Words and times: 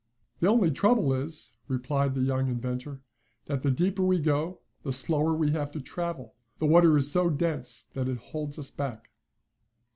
"The 0.39 0.47
only 0.47 0.71
trouble 0.71 1.13
is," 1.13 1.51
replied 1.67 2.15
the 2.15 2.23
young 2.23 2.47
inventor, 2.47 3.03
"that 3.45 3.61
the 3.61 3.69
deeper 3.69 4.01
we 4.01 4.17
go 4.17 4.61
the 4.81 4.91
slower 4.91 5.35
we 5.35 5.51
have 5.51 5.71
to 5.73 5.79
travel. 5.79 6.33
The 6.57 6.65
water 6.65 6.97
is 6.97 7.11
so 7.11 7.29
dense 7.29 7.83
that 7.93 8.07
it 8.09 8.17
holds 8.17 8.57
us 8.57 8.71
back." 8.71 9.11